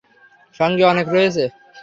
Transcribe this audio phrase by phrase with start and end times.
[0.55, 1.43] সঙ্গে অনেকে রয়েছে।